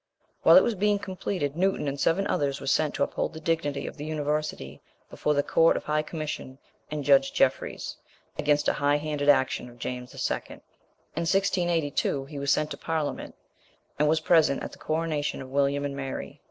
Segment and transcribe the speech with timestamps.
[0.41, 3.85] While it was being completed Newton and seven others were sent to uphold the dignity
[3.85, 4.81] of the University,
[5.11, 6.57] before the Court of High Commission
[6.89, 7.97] and Judge Jeffreys,
[8.35, 10.37] against a high handed action of James II.
[10.39, 10.49] In
[11.29, 13.35] 1682 he was sent to Parliament,
[13.99, 16.39] and was present at the coronation of William and Mary.